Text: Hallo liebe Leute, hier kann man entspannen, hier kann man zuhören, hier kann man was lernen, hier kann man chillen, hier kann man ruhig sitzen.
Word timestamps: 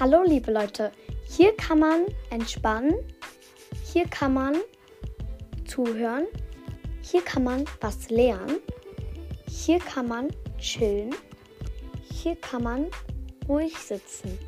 Hallo 0.00 0.22
liebe 0.22 0.50
Leute, 0.50 0.92
hier 1.28 1.54
kann 1.58 1.80
man 1.80 2.06
entspannen, 2.30 2.94
hier 3.84 4.06
kann 4.06 4.32
man 4.32 4.56
zuhören, 5.66 6.24
hier 7.02 7.20
kann 7.20 7.44
man 7.44 7.66
was 7.82 8.08
lernen, 8.08 8.60
hier 9.46 9.78
kann 9.78 10.08
man 10.08 10.28
chillen, 10.58 11.14
hier 12.14 12.34
kann 12.36 12.62
man 12.62 12.86
ruhig 13.46 13.76
sitzen. 13.76 14.38